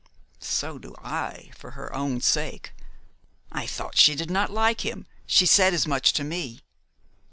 "So 0.39 0.79
do 0.79 0.95
I 0.97 1.51
for 1.55 1.69
her 1.77 1.93
own 1.95 2.21
sake. 2.21 2.73
I 3.51 3.67
thought 3.67 3.95
she 3.99 4.15
did 4.15 4.31
not 4.31 4.49
like 4.49 4.81
him. 4.81 5.05
She 5.27 5.45
said 5.45 5.75
as 5.75 5.85
much 5.85 6.11
to 6.13 6.23
me." 6.23 6.61